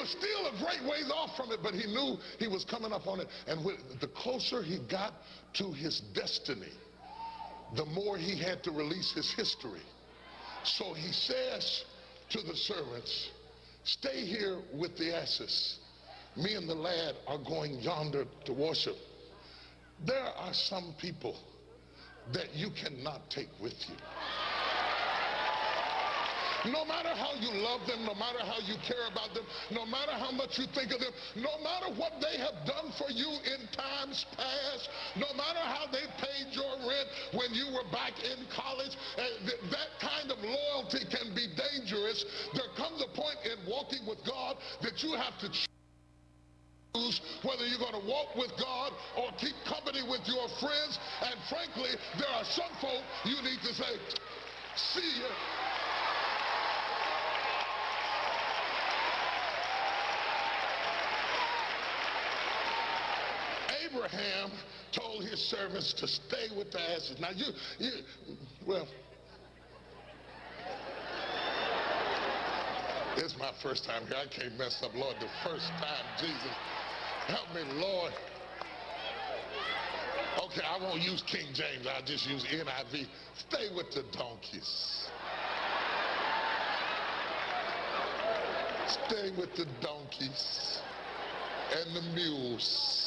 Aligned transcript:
was 0.00 0.10
still 0.10 0.46
a 0.46 0.58
great 0.58 0.82
ways 0.90 1.10
off 1.14 1.36
from 1.36 1.52
it, 1.52 1.60
but 1.62 1.74
he 1.74 1.86
knew 1.86 2.16
he 2.38 2.48
was 2.48 2.64
coming 2.64 2.92
up 2.92 3.06
on 3.06 3.20
it. 3.20 3.28
And 3.46 3.64
when, 3.64 3.76
the 4.00 4.08
closer 4.08 4.62
he 4.62 4.78
got 4.90 5.12
to 5.54 5.72
his 5.72 6.00
destiny, 6.14 6.72
the 7.76 7.84
more 7.86 8.16
he 8.16 8.38
had 8.38 8.62
to 8.64 8.70
release 8.70 9.12
his 9.12 9.32
history. 9.34 9.82
So 10.64 10.94
he 10.94 11.12
says 11.12 11.84
to 12.30 12.42
the 12.42 12.56
servants, 12.56 13.30
stay 13.84 14.24
here 14.24 14.58
with 14.74 14.96
the 14.96 15.14
asses. 15.16 15.78
Me 16.36 16.54
and 16.54 16.68
the 16.68 16.74
lad 16.74 17.14
are 17.26 17.38
going 17.38 17.80
yonder 17.80 18.24
to 18.44 18.52
worship. 18.52 18.96
There 20.06 20.16
are 20.24 20.54
some 20.54 20.94
people 21.00 21.36
that 22.32 22.54
you 22.54 22.70
cannot 22.70 23.28
take 23.30 23.48
with 23.60 23.74
you. 23.88 23.96
No 26.66 26.84
matter 26.84 27.08
how 27.16 27.32
you 27.40 27.48
love 27.64 27.86
them, 27.86 28.04
no 28.04 28.12
matter 28.14 28.44
how 28.44 28.60
you 28.68 28.76
care 28.84 29.08
about 29.08 29.32
them, 29.32 29.44
no 29.72 29.86
matter 29.86 30.12
how 30.12 30.30
much 30.30 30.58
you 30.58 30.66
think 30.74 30.92
of 30.92 31.00
them, 31.00 31.12
no 31.36 31.56
matter 31.64 31.88
what 31.96 32.20
they 32.20 32.36
have 32.36 32.66
done 32.68 32.92
for 33.00 33.08
you 33.08 33.28
in 33.48 33.64
times 33.72 34.26
past, 34.36 34.90
no 35.16 35.32
matter 35.32 35.62
how 35.64 35.88
they 35.88 36.04
paid 36.20 36.52
your 36.52 36.76
rent 36.84 37.08
when 37.32 37.54
you 37.56 37.72
were 37.72 37.88
back 37.88 38.12
in 38.20 38.44
college, 38.52 38.92
eh, 39.16 39.24
th 39.48 39.56
that 39.72 39.90
kind 40.04 40.28
of 40.28 40.36
loyalty 40.44 41.00
can 41.08 41.32
be 41.32 41.48
dangerous. 41.56 42.24
There 42.52 42.68
comes 42.76 43.00
a 43.00 43.08
point 43.16 43.40
in 43.48 43.56
walking 43.64 44.04
with 44.04 44.20
God 44.28 44.60
that 44.84 45.00
you 45.02 45.16
have 45.16 45.38
to 45.40 45.48
choose 45.48 47.20
whether 47.42 47.64
you're 47.64 47.80
going 47.80 47.96
to 47.96 48.06
walk 48.06 48.36
with 48.36 48.52
God 48.60 48.92
or 49.16 49.32
keep 49.40 49.56
company 49.64 50.02
with 50.04 50.28
your 50.28 50.44
friends. 50.60 51.00
And 51.24 51.40
frankly, 51.48 51.96
there 52.20 52.32
are 52.36 52.44
some 52.44 52.72
folk 52.84 53.00
you 53.24 53.40
need 53.40 53.60
to 53.64 53.72
say, 53.72 53.92
see 54.76 55.24
you. 55.24 55.32
Abraham 63.92 64.50
told 64.92 65.24
his 65.24 65.40
servants 65.40 65.92
to 65.94 66.06
stay 66.06 66.48
with 66.56 66.70
the 66.72 66.80
asses. 66.80 67.16
Now 67.20 67.30
you, 67.34 67.46
you 67.78 67.90
well, 68.66 68.86
it's 73.16 73.36
my 73.38 73.52
first 73.62 73.84
time 73.84 74.06
here. 74.06 74.16
I 74.16 74.26
can't 74.26 74.56
mess 74.58 74.82
up, 74.82 74.94
Lord, 74.94 75.16
the 75.20 75.28
first 75.48 75.66
time, 75.68 76.04
Jesus. 76.18 76.54
Help 77.26 77.54
me, 77.54 77.62
Lord. 77.80 78.12
Okay, 80.44 80.62
I 80.64 80.82
won't 80.82 81.02
use 81.02 81.22
King 81.26 81.46
James. 81.52 81.86
I'll 81.86 82.02
just 82.04 82.26
use 82.26 82.44
NIV. 82.44 83.06
Stay 83.48 83.68
with 83.74 83.90
the 83.92 84.04
donkeys. 84.16 85.08
Stay 89.06 89.30
with 89.36 89.54
the 89.54 89.66
donkeys 89.80 90.78
and 91.72 91.96
the 91.96 92.02
mules. 92.14 92.99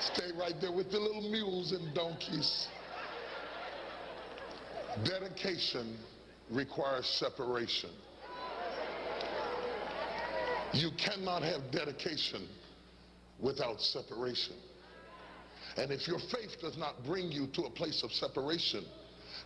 Stay 0.00 0.30
right 0.38 0.54
there 0.60 0.72
with 0.72 0.90
the 0.90 0.98
little 0.98 1.30
mules 1.30 1.72
and 1.72 1.94
donkeys. 1.94 2.68
Dedication 5.04 5.96
requires 6.50 7.06
separation. 7.06 7.90
You 10.72 10.90
cannot 11.04 11.42
have 11.42 11.70
dedication 11.70 12.48
without 13.40 13.80
separation. 13.80 14.54
And 15.76 15.92
if 15.92 16.08
your 16.08 16.18
faith 16.18 16.60
does 16.60 16.76
not 16.76 17.04
bring 17.04 17.30
you 17.30 17.46
to 17.54 17.62
a 17.62 17.70
place 17.70 18.02
of 18.02 18.10
separation, 18.12 18.84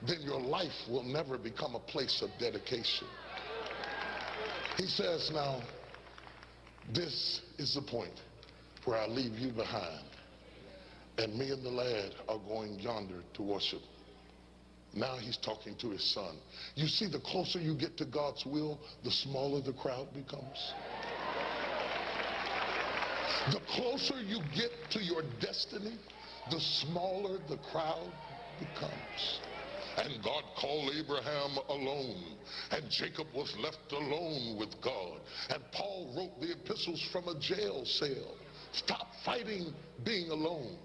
then 0.07 0.23
your 0.23 0.41
life 0.41 0.73
will 0.89 1.03
never 1.03 1.39
become 1.39 1.75
a 1.75 1.81
place 1.81 2.23
of 2.23 2.31
dedication. 2.39 3.07
He 4.77 4.87
says 4.87 5.31
now, 5.33 5.63
this 6.93 7.41
is 7.59 7.75
the 7.75 7.83
point 7.83 8.21
where 8.85 8.99
I 8.99 9.07
leave 9.07 9.39
you 9.39 9.51
behind. 9.53 10.05
And 11.19 11.39
me 11.39 11.51
and 11.51 11.65
the 11.65 11.71
lad 11.71 12.13
are 12.29 12.39
going 12.39 12.79
yonder 12.81 13.23
to 13.35 13.43
worship. 13.43 13.81
Now 14.95 15.17
he's 15.17 15.37
talking 15.37 15.75
to 15.81 15.91
his 15.91 16.05
son. 16.15 16.37
You 16.77 16.87
see, 16.87 17.07
the 17.07 17.21
closer 17.21 17.59
you 17.59 17.75
get 17.75 17.97
to 17.99 18.05
God's 18.05 18.45
will, 18.47 18.79
the 19.03 19.11
smaller 19.11 19.61
the 19.61 19.73
crowd 19.73 20.09
becomes. 20.15 20.73
The 23.51 23.61
closer 23.69 24.21
you 24.23 24.41
get 24.55 24.71
to 24.93 25.03
your 25.03 25.23
destiny, 25.41 25.99
the 26.51 26.61
smaller 26.61 27.39
the 27.49 27.59
crowd 27.73 28.11
becomes. 28.59 29.41
And 29.97 30.23
God 30.25 30.43
called 30.57 30.93
Abraham 30.95 31.59
alone. 31.69 32.37
And 32.71 32.89
Jacob 32.91 33.27
was 33.35 33.55
left 33.61 33.93
alone 33.93 34.59
with 34.59 34.81
God. 34.83 35.21
And 35.51 35.63
Paul 35.73 36.13
wrote 36.17 36.41
the 36.41 36.53
epistles 36.53 37.07
from 37.13 37.29
a 37.29 37.39
jail 37.39 37.85
cell. 37.85 38.37
Stop 38.73 39.09
fighting 39.25 39.73
being 40.05 40.31
alone. 40.31 40.77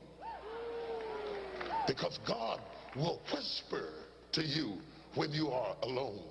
Because 1.88 2.20
God 2.28 2.60
will 2.96 3.22
whisper 3.34 3.90
to 4.34 4.42
you 4.42 4.78
when 5.16 5.32
you 5.32 5.50
are 5.50 5.76
alone. 5.84 6.24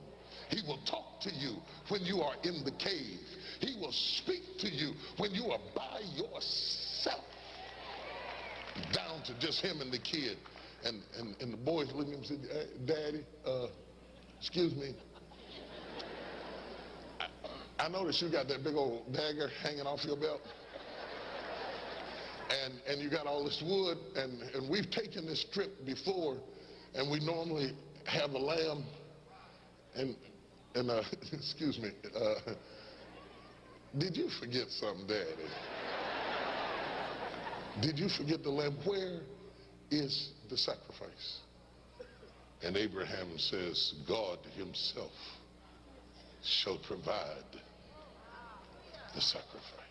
He 0.50 0.62
will 0.66 0.78
talk 0.86 1.20
to 1.22 1.30
you 1.30 1.56
when 1.88 2.02
you 2.02 2.20
are 2.20 2.34
in 2.42 2.64
the 2.64 2.70
cave. 2.70 3.18
He 3.60 3.76
will 3.80 3.92
speak 3.92 4.42
to 4.60 4.68
you 4.68 4.92
when 5.18 5.32
you 5.32 5.50
are 5.50 5.58
by 5.74 6.00
yourself. 6.14 7.24
Down 8.92 9.22
to 9.24 9.38
just 9.40 9.60
him 9.60 9.80
and 9.80 9.92
the 9.92 9.98
kid. 9.98 10.38
And, 10.84 11.02
and, 11.18 11.36
and 11.40 11.52
the 11.52 11.56
boys 11.56 11.88
look 11.92 12.06
at 12.06 12.14
him 12.14 12.24
and 12.30 12.86
Daddy, 12.86 13.24
uh, 13.44 13.66
excuse 14.38 14.74
me. 14.74 14.94
I, 17.20 17.84
I 17.84 17.88
noticed 17.88 18.22
you 18.22 18.30
got 18.30 18.46
that 18.48 18.62
big 18.62 18.76
old 18.76 19.12
dagger 19.12 19.48
hanging 19.62 19.86
off 19.86 20.04
your 20.04 20.16
belt 20.16 20.40
and, 22.50 22.74
and 22.86 23.00
you 23.00 23.10
got 23.10 23.26
all 23.26 23.44
this 23.44 23.62
wood, 23.64 23.98
and, 24.16 24.42
and 24.54 24.70
we've 24.70 24.90
taken 24.90 25.26
this 25.26 25.44
trip 25.52 25.84
before, 25.84 26.38
and 26.94 27.10
we 27.10 27.20
normally 27.20 27.72
have 28.04 28.30
a 28.30 28.38
lamb, 28.38 28.84
and, 29.94 30.16
and 30.74 30.90
uh, 30.90 31.02
excuse 31.32 31.78
me, 31.78 31.90
uh, 32.14 32.52
did 33.98 34.16
you 34.16 34.28
forget 34.40 34.68
something, 34.68 35.06
Daddy? 35.06 35.48
Did 37.80 37.98
you 37.98 38.08
forget 38.08 38.42
the 38.42 38.50
lamb? 38.50 38.76
Where 38.84 39.20
is 39.90 40.30
the 40.50 40.56
sacrifice? 40.56 41.38
And 42.62 42.76
Abraham 42.76 43.38
says, 43.38 43.94
God 44.08 44.38
himself 44.56 45.12
shall 46.42 46.78
provide 46.86 47.44
the 49.14 49.20
sacrifice. 49.20 49.87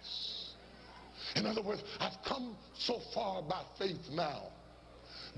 In 1.36 1.46
other 1.46 1.62
words, 1.62 1.84
I've 2.00 2.18
come 2.26 2.56
so 2.78 3.00
far 3.14 3.42
by 3.42 3.62
faith 3.78 4.10
now 4.12 4.44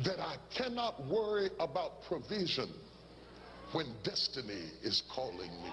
that 0.05 0.19
I 0.19 0.35
cannot 0.55 1.05
worry 1.07 1.49
about 1.59 2.03
provision 2.07 2.69
when 3.71 3.87
destiny 4.03 4.71
is 4.81 5.03
calling 5.13 5.51
me. 5.51 5.71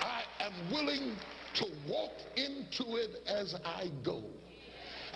I 0.00 0.22
am 0.40 0.52
willing 0.72 1.16
to 1.54 1.66
walk 1.88 2.12
into 2.36 2.96
it 2.96 3.10
as 3.26 3.54
I 3.64 3.90
go 4.04 4.22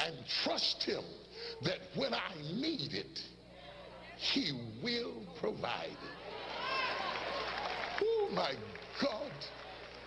and 0.04 0.14
trust 0.42 0.82
him 0.82 1.04
that 1.62 1.78
when 1.94 2.12
I 2.14 2.34
need 2.54 2.92
it, 2.92 3.20
he 4.16 4.52
will 4.82 5.22
provide 5.40 5.90
it. 5.90 6.22
Oh 8.02 8.28
my 8.32 8.52
God. 9.00 9.30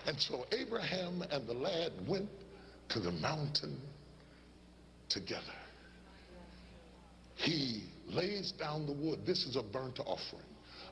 And 0.06 0.20
so 0.22 0.46
Abraham 0.52 1.24
and 1.32 1.48
the 1.48 1.54
lad 1.54 1.92
went 2.08 2.30
to 2.90 3.00
the 3.00 3.12
mountain 3.12 3.80
together. 5.10 5.42
He 7.36 7.84
lays 8.08 8.52
down 8.52 8.86
the 8.86 8.94
wood. 8.94 9.26
This 9.26 9.46
is 9.46 9.56
a 9.56 9.64
burnt 9.64 10.00
offering. 10.00 10.46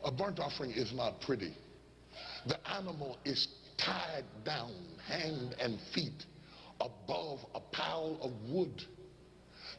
A 0.03 0.11
burnt 0.11 0.39
offering 0.39 0.71
is 0.71 0.91
not 0.93 1.21
pretty. 1.21 1.53
The 2.47 2.57
animal 2.69 3.17
is 3.23 3.47
tied 3.77 4.25
down, 4.43 4.73
hand 5.07 5.55
and 5.59 5.79
feet, 5.93 6.25
above 6.79 7.39
a 7.55 7.59
pile 7.59 8.17
of 8.21 8.31
wood. 8.51 8.81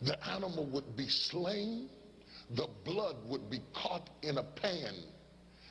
The 0.03 0.23
animal 0.29 0.67
would 0.73 0.97
be 0.97 1.09
slain, 1.09 1.89
the 2.51 2.69
blood 2.85 3.17
would 3.27 3.51
be 3.51 3.61
caught 3.75 4.09
in 4.23 4.39
a 4.39 4.43
pan, 4.43 4.95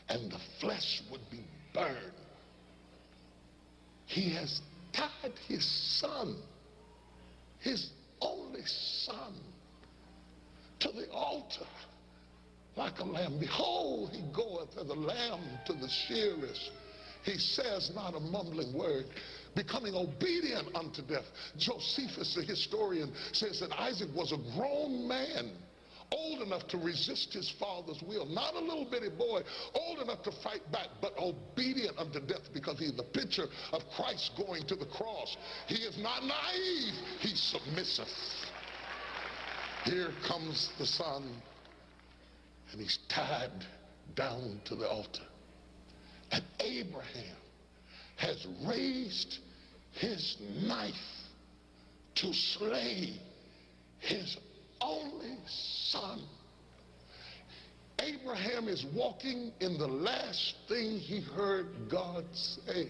and 0.10 0.32
the 0.32 0.40
flesh 0.60 1.02
would 1.12 1.30
be 1.32 1.44
burned. 1.74 2.14
He 4.13 4.30
has 4.36 4.62
tied 4.92 5.33
his 5.48 5.65
son, 5.65 6.36
his 7.60 7.89
only 8.21 8.62
son, 8.65 9.33
to 10.81 10.89
the 10.89 11.10
altar 11.10 11.65
like 12.75 13.00
a 13.00 13.04
lamb. 13.04 13.39
Behold, 13.39 14.12
he 14.12 14.21
goeth 14.31 14.77
as 14.80 14.88
a 14.88 14.94
lamb 14.94 15.42
to 15.65 15.74
the 15.74 15.89
shearers. 15.89 16.69
He 17.24 17.39
says 17.39 17.92
not 17.95 18.15
a 18.15 18.19
mumbling 18.19 18.71
word, 18.74 19.06
becoming 19.56 19.95
obedient 19.95 20.75
unto 20.75 21.01
death. 21.01 21.25
Josephus, 21.57 22.36
the 22.36 22.44
historian, 22.44 23.12
says 23.31 23.62
that 23.62 23.71
Isaac 23.80 24.10
was 24.15 24.31
a 24.31 24.38
grown 24.56 25.07
man 25.07 25.51
old 26.13 26.42
enough 26.42 26.68
to 26.68 26.77
resist 26.77 27.33
his 27.33 27.50
father's 27.60 28.01
will. 28.01 28.25
Not 28.25 28.54
a 28.56 28.60
little 28.60 28.86
bitty 28.86 29.10
boy, 29.10 29.42
old 29.74 30.00
enough 30.00 30.24
to 30.24 30.31
fight 30.44 30.62
back, 30.71 30.88
but 31.01 31.13
obedient 31.18 31.98
unto 31.98 32.19
death 32.19 32.50
because 32.54 32.80
he's 32.80 32.95
the 32.95 33.04
picture 33.04 33.45
of 33.71 33.81
Christ 33.95 34.31
going 34.38 34.65
to 34.68 34.75
the 34.75 34.86
cross. 34.86 35.36
He 35.68 35.75
is 35.75 35.98
not 35.98 36.24
naive, 36.24 36.94
he's 37.19 37.42
submissive. 37.42 38.07
Here 39.86 40.12
comes 40.27 40.69
the 40.77 40.86
son, 40.86 41.30
and 42.71 42.81
he's 42.81 43.00
tied 43.10 43.65
down 44.15 44.62
to 44.65 44.75
the 44.75 44.88
altar. 44.88 45.24
And 46.31 46.44
Abraham 46.60 47.38
has 48.18 48.48
raised 48.65 49.39
his 49.94 50.38
knife 50.62 50.94
to 52.15 52.33
slay 52.33 53.13
his 54.00 54.38
only 54.84 55.38
son. 55.46 56.22
Abraham 58.00 58.68
is 58.68 58.86
walking 58.94 59.52
in 59.60 59.78
the 59.78 59.88
last 59.88 60.56
thing 60.68 60.98
he 60.98 61.22
heard 61.22 61.68
God 61.90 62.26
say. 62.34 62.90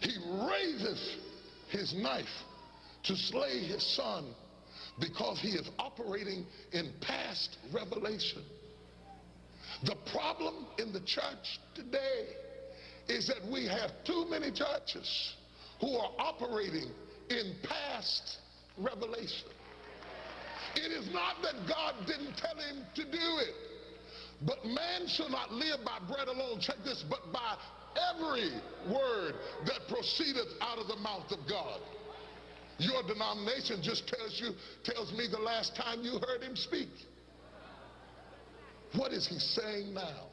He 0.00 0.12
raises 0.48 1.16
his 1.68 1.94
knife 1.94 2.26
to 3.04 3.16
slay 3.16 3.64
his 3.66 3.82
son 3.96 4.26
because 5.00 5.40
he 5.40 5.50
is 5.50 5.68
operating 5.78 6.46
in 6.72 6.92
past 7.00 7.58
revelation. 7.72 8.42
The 9.84 9.96
problem 10.12 10.66
in 10.78 10.92
the 10.92 11.00
church 11.00 11.60
today 11.74 12.28
is 13.08 13.26
that 13.26 13.46
we 13.50 13.66
have 13.66 13.90
too 14.04 14.26
many 14.28 14.50
churches 14.50 15.34
who 15.80 15.96
are 15.96 16.10
operating 16.18 16.90
in 17.28 17.54
past 17.62 18.38
revelation. 18.78 19.48
It 20.76 20.92
is 20.92 21.12
not 21.12 21.36
that 21.42 21.54
God 21.68 21.94
didn't 22.06 22.36
tell 22.36 22.56
him 22.56 22.84
to 22.94 23.04
do 23.04 23.38
it, 23.40 23.54
but 24.46 24.64
man 24.64 25.08
shall 25.08 25.30
not 25.30 25.52
live 25.52 25.78
by 25.84 25.98
bread 26.06 26.28
alone, 26.28 26.60
check 26.60 26.76
this, 26.84 27.04
but 27.08 27.32
by 27.32 27.56
every 28.14 28.50
word 28.92 29.34
that 29.64 29.80
proceedeth 29.88 30.48
out 30.60 30.78
of 30.78 30.88
the 30.88 30.96
mouth 30.96 31.30
of 31.32 31.38
God. 31.48 31.80
Your 32.78 33.02
denomination 33.04 33.80
just 33.82 34.06
tells 34.06 34.38
you, 34.38 34.50
tells 34.84 35.12
me 35.12 35.26
the 35.30 35.38
last 35.38 35.74
time 35.74 36.02
you 36.02 36.20
heard 36.26 36.42
him 36.42 36.56
speak. 36.56 36.90
What 38.94 39.12
is 39.12 39.26
he 39.26 39.38
saying 39.38 39.94
now? 39.94 40.26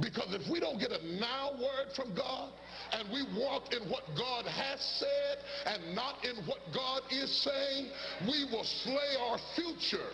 Because 0.00 0.34
if 0.34 0.50
we 0.50 0.60
don't 0.60 0.78
get 0.78 0.92
a 0.92 1.04
now 1.18 1.52
word 1.52 1.92
from 1.94 2.14
God 2.14 2.52
and 2.92 3.08
we 3.10 3.22
walk 3.38 3.72
in 3.72 3.88
what 3.88 4.02
God 4.16 4.46
has 4.46 4.80
said 4.80 5.38
and 5.66 5.94
not 5.94 6.24
in 6.24 6.44
what 6.46 6.58
God 6.74 7.02
is 7.10 7.30
saying, 7.42 7.88
we 8.28 8.44
will 8.50 8.64
slay 8.64 9.16
our 9.28 9.38
future 9.54 10.10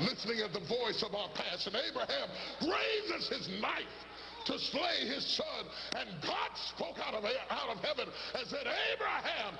listening 0.00 0.40
at 0.40 0.52
the 0.52 0.60
voice 0.60 1.02
of 1.06 1.14
our 1.14 1.28
past. 1.34 1.66
And 1.66 1.76
Abraham 1.76 2.28
raises 2.62 3.28
his 3.28 3.60
knife 3.60 3.98
to 4.46 4.58
slay 4.58 5.06
his 5.06 5.26
son. 5.36 5.66
And 5.96 6.08
God 6.22 6.50
spoke 6.74 6.98
out 7.04 7.14
of, 7.14 7.24
out 7.24 7.76
of 7.76 7.82
heaven 7.82 8.08
and 8.34 8.46
said, 8.48 8.66
Abraham, 8.94 9.54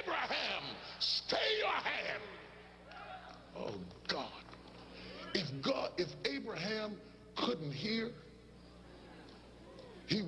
Abraham, 0.00 0.62
stay 0.98 1.36
your 1.58 1.68
hand. 1.68 2.22
Oh 3.56 3.74
God. 4.08 4.28
If 5.34 5.62
God, 5.62 5.90
if 5.96 6.08
Abraham 6.24 6.96
couldn't 7.36 7.72
hear, 7.72 8.06
he 8.06 8.12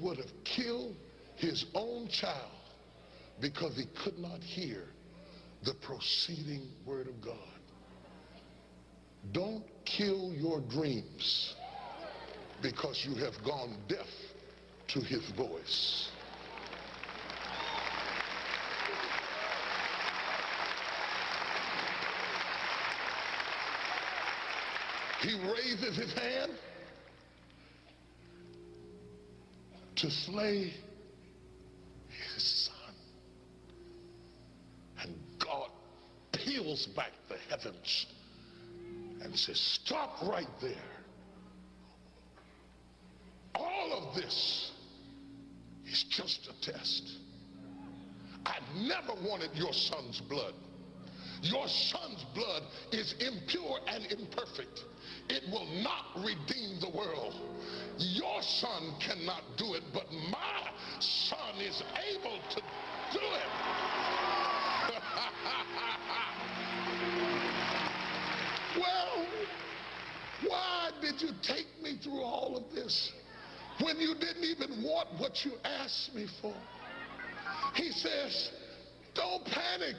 would 0.04 0.18
have 0.18 0.44
killed 0.44 0.94
his 1.36 1.64
own 1.74 2.06
child 2.08 2.50
because 3.40 3.74
he 3.74 3.86
could 4.04 4.18
not 4.18 4.40
hear 4.40 4.84
the 5.64 5.72
proceeding 5.74 6.68
word 6.84 7.08
of 7.08 7.20
God. 7.22 7.34
Don't 9.32 9.64
kill 9.86 10.34
your 10.34 10.60
dreams 10.60 11.54
because 12.60 13.04
you 13.08 13.14
have 13.24 13.32
gone 13.44 13.78
deaf 13.88 14.06
to 14.88 15.00
his 15.00 15.26
voice. 15.30 16.10
He 25.22 25.32
raises 25.48 25.96
his 25.96 26.12
hand 26.12 26.52
to 30.04 30.10
slay 30.10 30.70
his 32.34 32.68
son. 32.68 32.94
And 35.00 35.14
God 35.42 35.70
peels 36.30 36.86
back 36.94 37.12
the 37.30 37.36
heavens 37.48 38.06
and 39.22 39.34
says, 39.34 39.58
stop 39.82 40.16
right 40.28 40.46
there. 40.60 40.74
All 43.54 43.92
of 43.94 44.14
this 44.14 44.72
is 45.86 46.04
just 46.10 46.50
a 46.50 46.70
test. 46.70 47.12
I 48.44 48.58
never 48.76 49.14
wanted 49.26 49.52
your 49.54 49.72
son's 49.72 50.20
blood. 50.28 50.52
Your 51.44 51.68
son's 51.68 52.24
blood 52.34 52.64
is 52.90 53.14
impure 53.20 53.78
and 53.86 54.06
imperfect. 54.06 54.82
It 55.28 55.44
will 55.52 55.68
not 55.82 56.06
redeem 56.16 56.80
the 56.80 56.88
world. 56.96 57.34
Your 57.98 58.40
son 58.40 58.94
cannot 58.98 59.42
do 59.58 59.74
it, 59.74 59.82
but 59.92 60.10
my 60.30 60.70
son 61.00 61.60
is 61.60 61.82
able 62.14 62.38
to 62.50 62.62
do 63.12 63.20
it. 63.20 63.48
well, 68.80 69.26
why 70.48 70.92
did 71.02 71.20
you 71.20 71.32
take 71.42 71.66
me 71.82 71.98
through 72.02 72.22
all 72.22 72.56
of 72.56 72.74
this 72.74 73.12
when 73.82 74.00
you 74.00 74.14
didn't 74.14 74.44
even 74.44 74.82
want 74.82 75.08
what 75.18 75.44
you 75.44 75.58
asked 75.62 76.14
me 76.14 76.26
for? 76.40 76.54
He 77.74 77.90
says, 77.90 78.50
don't 79.14 79.44
panic. 79.44 79.96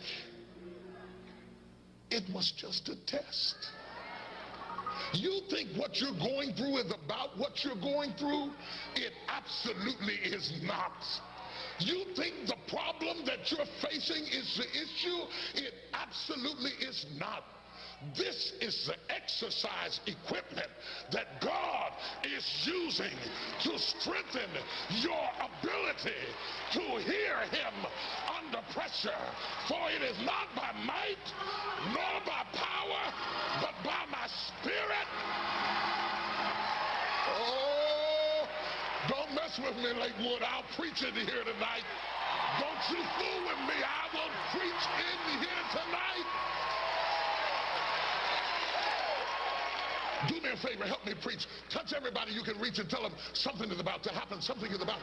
It 2.15 2.23
was 2.33 2.53
just 2.55 2.87
a 2.87 2.95
test. 3.05 3.55
You 5.11 5.41
think 5.49 5.75
what 5.75 5.99
you're 5.99 6.17
going 6.17 6.53
through 6.53 6.77
is 6.77 6.93
about 7.03 7.37
what 7.37 7.61
you're 7.65 7.75
going 7.75 8.13
through? 8.13 8.51
It 8.95 9.11
absolutely 9.27 10.15
is 10.23 10.53
not. 10.63 10.93
You 11.79 12.05
think 12.15 12.47
the 12.47 12.55
problem 12.69 13.25
that 13.25 13.51
you're 13.51 13.67
facing 13.81 14.23
is 14.23 14.55
the 14.55 14.63
issue? 14.63 15.27
It 15.55 15.73
absolutely 15.93 16.71
is 16.79 17.05
not. 17.19 17.43
This 18.15 18.53
is 18.61 18.87
the 18.87 18.95
exercise 19.13 19.99
equipment 20.07 20.69
that 21.11 21.41
God 21.41 21.84
is 22.31 22.45
using 22.65 23.13
to 23.63 23.77
strengthen 23.79 24.49
your 25.01 25.27
ability 25.39 26.21
to 26.73 26.81
hear 27.03 27.37
him 27.51 27.75
under 28.39 28.61
pressure. 28.73 29.23
For 29.67 29.79
it 29.91 30.01
is 30.01 30.17
not 30.25 30.47
by 30.55 30.71
might 30.85 31.25
nor 31.93 32.15
by 32.25 32.41
power, 32.53 33.03
but 33.61 33.75
by 33.83 34.05
my 34.11 34.27
spirit. 34.27 35.07
Oh, 37.35 38.47
don't 39.09 39.33
mess 39.35 39.59
with 39.59 39.75
me, 39.77 39.93
Lakewood. 39.99 40.41
I'll 40.41 40.65
preach 40.75 41.03
it 41.03 41.13
here 41.13 41.43
tonight. 41.43 41.85
Don't 42.59 42.83
you 42.95 43.03
fool 43.17 43.41
with 43.43 43.61
me. 43.67 43.77
I 43.83 44.03
will 44.13 44.33
preach 44.53 44.83
in 44.97 45.39
here 45.39 45.65
tonight. 45.71 46.27
Do 50.27 50.41
me 50.41 50.49
a 50.51 50.57
favor, 50.57 50.85
help 50.85 51.05
me 51.05 51.13
preach. 51.21 51.45
Touch 51.69 51.93
everybody 51.95 52.31
you 52.31 52.43
can 52.43 52.59
reach 52.59 52.79
and 52.79 52.89
tell 52.89 53.03
them 53.03 53.13
something 53.33 53.69
is 53.69 53.79
about 53.79 54.03
to 54.03 54.09
happen. 54.11 54.41
Something 54.41 54.71
is 54.71 54.81
about. 54.81 54.99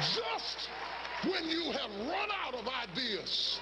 Just 0.00 0.68
when 1.24 1.48
you 1.48 1.70
have 1.72 1.90
run 2.08 2.28
out 2.44 2.54
of 2.54 2.66
ideas, 2.68 3.60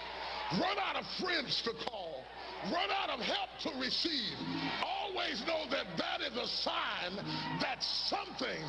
run 0.52 0.78
out 0.78 0.96
of 0.96 1.06
friends 1.20 1.62
to 1.62 1.72
call, 1.88 2.24
run 2.64 2.90
out 2.90 3.10
of 3.10 3.20
help 3.20 3.50
to 3.62 3.70
receive, 3.80 4.36
always 4.82 5.40
know 5.46 5.64
that 5.70 5.86
that 5.96 6.20
is 6.20 6.36
a 6.36 6.48
sign 6.48 7.14
that 7.60 7.80
something 7.82 8.64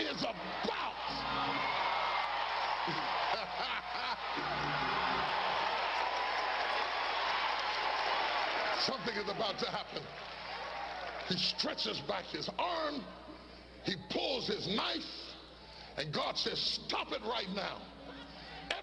is 0.00 0.20
about. 0.22 0.94
something 8.80 9.14
is 9.14 9.28
about 9.28 9.58
to 9.58 9.66
happen. 9.66 10.02
He 11.28 11.36
stretches 11.36 12.00
back 12.08 12.24
his 12.24 12.48
arm, 12.58 13.04
he 13.84 13.94
pulls 14.10 14.48
his 14.48 14.66
knife, 14.74 15.04
and 15.96 16.12
God 16.12 16.36
says, 16.36 16.58
stop 16.58 17.12
it 17.12 17.22
right 17.28 17.48
now. 17.54 17.78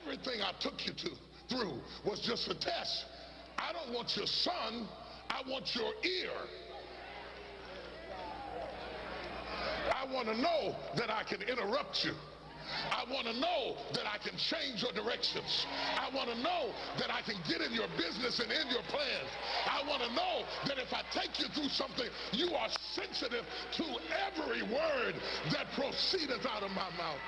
everything 0.01 0.41
I 0.41 0.53
took 0.61 0.85
you 0.85 0.93
to 0.93 1.09
through 1.49 1.79
was 2.05 2.19
just 2.21 2.47
a 2.47 2.53
test. 2.53 3.05
I 3.57 3.73
don't 3.73 3.93
want 3.93 4.15
your 4.15 4.27
son, 4.27 4.87
I 5.29 5.41
want 5.49 5.75
your 5.75 5.91
ear. 6.03 6.31
I 9.91 10.13
want 10.13 10.27
to 10.27 10.37
know 10.37 10.75
that 10.95 11.09
I 11.09 11.23
can 11.23 11.41
interrupt 11.41 12.03
you. 12.03 12.13
I 12.91 13.03
want 13.11 13.25
to 13.25 13.33
know 13.33 13.75
that 13.93 14.05
I 14.05 14.17
can 14.17 14.37
change 14.37 14.83
your 14.83 14.93
directions. 14.93 15.65
I 15.97 16.13
want 16.13 16.29
to 16.29 16.37
know 16.37 16.69
that 16.99 17.09
I 17.09 17.21
can 17.21 17.35
get 17.49 17.61
in 17.61 17.73
your 17.73 17.87
business 17.97 18.39
and 18.39 18.51
in 18.51 18.67
your 18.69 18.85
plans. 18.89 19.29
I 19.65 19.81
want 19.87 20.03
to 20.03 20.13
know 20.13 20.45
that 20.67 20.77
if 20.77 20.93
I 20.93 21.01
take 21.11 21.39
you 21.39 21.47
through 21.53 21.69
something, 21.69 22.05
you 22.31 22.53
are 22.53 22.69
sensitive 22.93 23.45
to 23.77 23.85
every 24.29 24.61
word 24.63 25.15
that 25.51 25.65
proceedeth 25.75 26.45
out 26.45 26.63
of 26.63 26.71
my 26.71 26.89
mouth. 26.97 27.23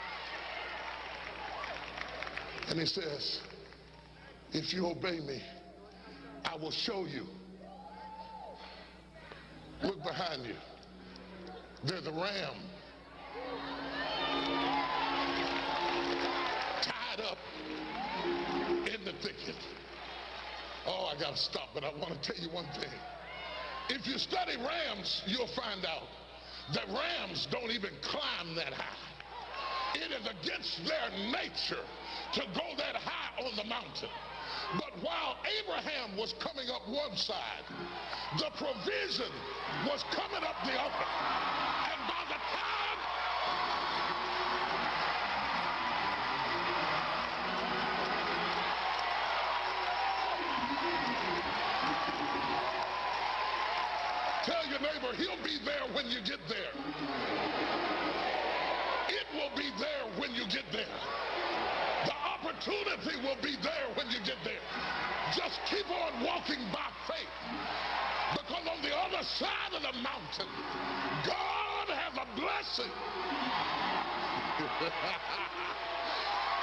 And 2.70 2.80
he 2.80 2.86
says, 2.86 3.42
if 4.54 4.74
you 4.74 4.88
obey 4.88 5.20
me, 5.20 5.42
I 6.46 6.56
will 6.56 6.72
show 6.72 7.06
you. 7.06 7.26
Look 9.84 10.04
behind 10.04 10.46
you. 10.46 10.56
There's 11.84 12.06
a 12.06 12.12
ram 12.12 12.54
tied 16.82 17.22
up 17.22 17.38
in 18.86 19.04
the 19.06 19.14
thicket. 19.24 19.56
Oh, 20.86 21.12
I 21.16 21.20
got 21.20 21.36
to 21.36 21.42
stop, 21.42 21.70
but 21.74 21.84
I 21.84 21.92
want 22.00 22.22
to 22.22 22.34
tell 22.34 22.44
you 22.44 22.52
one 22.54 22.66
thing. 22.80 22.92
If 23.90 24.06
you 24.06 24.18
study 24.18 24.58
rams, 24.58 25.24
you'll 25.26 25.48
find 25.56 25.86
out 25.86 26.08
that 26.74 26.88
rams 26.88 27.48
don't 27.52 27.72
even 27.72 27.92
climb 28.04 28.56
that 28.56 28.74
high. 28.74 28.98
It 29.96 30.12
is 30.12 30.26
against 30.26 30.86
their 30.86 31.10
nature 31.32 31.84
to 32.34 32.42
go 32.54 32.78
that 32.78 32.96
high 32.96 33.44
on 33.44 33.56
the 33.56 33.66
mountain. 33.66 34.10
But 34.76 34.92
while 35.02 35.38
Abraham 35.60 36.18
was 36.18 36.34
coming 36.40 36.70
up 36.70 36.88
one 36.88 37.16
side, 37.18 37.66
the 38.38 38.50
provision 38.58 39.32
was 39.86 40.04
coming 40.12 40.44
up 40.44 40.56
the 40.64 40.74
other. 40.74 41.06
And 41.92 42.00
by 42.08 42.24
the 42.30 42.40
time 42.40 42.82
Tell 54.44 54.66
your 54.66 54.80
neighbor, 54.80 55.14
he'll 55.18 55.44
be 55.44 55.60
there 55.64 55.94
when 55.94 56.10
you 56.10 56.20
get 56.22 56.40
there. 56.50 56.74
It 59.08 59.28
will 59.34 59.56
be 59.56 59.70
there 59.78 60.20
when 60.20 60.34
you 60.34 60.48
get 60.48 60.64
there. 60.72 60.86
Opportunity 62.42 63.22
will 63.22 63.38
be 63.44 63.54
there 63.62 63.88
when 63.94 64.10
you 64.10 64.18
get 64.26 64.38
there. 64.44 64.58
Just 65.38 65.60
keep 65.70 65.86
on 65.90 66.26
walking 66.26 66.58
by 66.74 66.90
faith. 67.06 67.30
Because 68.34 68.66
on 68.66 68.82
the 68.82 68.90
other 68.98 69.22
side 69.38 69.74
of 69.78 69.82
the 69.84 69.94
mountain, 70.02 70.50
God 71.22 71.88
has 71.94 72.18
a 72.18 72.26
blessing. 72.34 72.90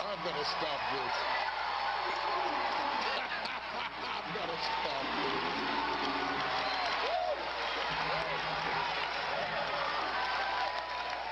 I'm 0.03 0.19
going 0.25 0.35
to 0.35 0.45
stop 0.51 0.81
this. 0.91 1.15
I'm 4.03 4.35
going 4.35 4.51
to 4.51 4.59
stop 4.59 5.05
this. 5.15 5.69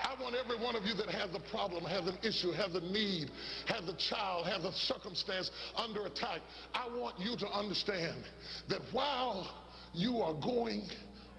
I 0.05 0.16
want 0.27 0.45
every 0.45 0.59
one 0.59 0.75
of 0.75 0.85
you 0.85 0.95
that 0.95 1.09
has 1.09 1.31
a 1.37 1.51
problem, 1.51 1.85
has 1.85 2.05
an 2.09 2.19
issue, 2.25 2.51
has 2.51 2.75
a 2.75 2.81
need, 2.81 3.31
has 3.67 3.89
a 3.89 3.95
child, 3.95 4.45
has 4.45 4.65
a 4.65 4.73
circumstance 4.73 5.53
under 5.77 6.07
attack. 6.07 6.41
I 6.75 6.89
want 6.89 7.15
you 7.21 7.37
to 7.37 7.47
understand 7.47 8.25
that 8.69 8.81
while 8.91 9.49
you 9.95 10.19
are 10.23 10.35
going 10.35 10.89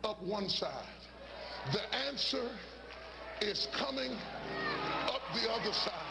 up 0.06 0.24
one 0.24 0.48
side, 0.48 0.88
the 1.74 1.98
answer 2.08 2.50
is 3.42 3.68
coming 3.78 4.14
up 5.08 5.22
the 5.34 5.52
other 5.52 5.74
side. 5.74 6.08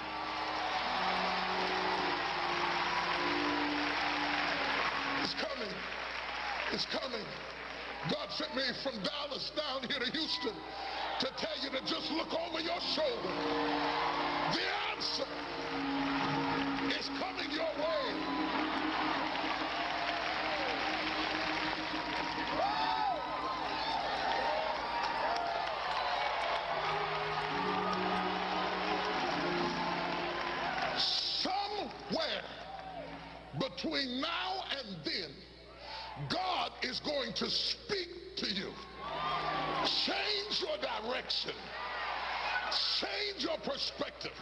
It's 5.22 5.34
coming. 5.40 5.74
It's 6.72 6.86
coming. 6.92 7.26
God 8.10 8.28
sent 8.32 8.54
me 8.54 8.62
from 8.82 9.02
Dallas 9.02 9.50
down 9.56 9.88
here 9.88 9.98
to 9.98 10.12
Houston 10.12 10.52
to 11.20 11.32
tell 11.38 11.56
you 11.62 11.70
to 11.70 11.80
just 11.86 12.10
look 12.10 12.28
over 12.34 12.60
your 12.60 12.78
shoulder. 12.94 13.32
The 14.52 14.60
answer 14.94 15.24
is 16.90 17.08
coming 17.18 17.50
your 17.50 17.64
way. 17.64 18.12
Somewhere 30.98 32.42
between 33.58 34.20
now 34.20 34.64
and 34.78 34.96
then, 35.02 35.30
God 36.28 36.72
is 36.82 37.00
going 37.00 37.32
to 37.34 37.48
direction. 41.26 41.52
Change 43.00 43.44
your 43.44 43.58
perspective. 43.58 44.32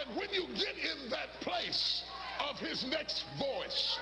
And 0.00 0.16
when 0.16 0.28
you 0.32 0.46
get 0.54 0.74
in 0.76 1.10
that 1.10 1.40
place 1.40 2.02
of 2.50 2.58
his 2.58 2.84
next 2.90 3.24
voice, 3.38 3.98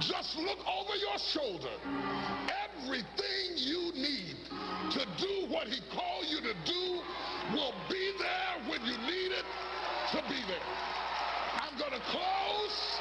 just 0.00 0.36
look 0.36 0.58
over 0.66 0.96
your 0.96 1.18
shoulder. 1.18 1.74
Everything 2.76 3.56
you 3.56 3.92
need 3.94 4.36
to 4.92 5.06
do 5.18 5.52
what 5.52 5.68
he 5.68 5.80
called 5.94 6.26
you 6.28 6.40
to 6.40 6.54
do 6.64 7.00
will 7.52 7.74
be 7.88 8.12
there 8.18 8.70
when 8.70 8.80
you 8.84 8.96
need 9.06 9.32
it 9.32 9.44
to 10.12 10.22
be 10.28 10.40
there. 10.46 10.68
I'm 11.60 11.78
going 11.78 11.92
to 11.92 12.06
close. 12.10 13.00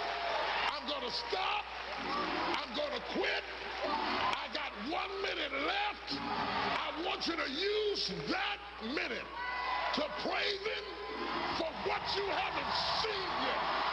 I'm 0.71 0.87
going 0.87 1.03
to 1.03 1.15
stop. 1.29 1.66
I'm 2.03 2.75
going 2.75 2.91
to 2.91 3.03
quit. 3.13 3.43
I 3.85 4.47
got 4.53 4.71
one 4.91 5.11
minute 5.21 5.53
left. 5.65 6.19
I 6.19 7.05
want 7.05 7.27
you 7.27 7.35
to 7.35 7.49
use 7.49 8.11
that 8.29 8.59
minute 8.93 9.27
to 9.95 10.03
praise 10.21 10.61
him 10.61 10.85
for 11.57 11.69
what 11.89 12.01
you 12.15 12.23
haven't 12.29 12.73
seen 13.01 13.29
yet. 13.41 13.86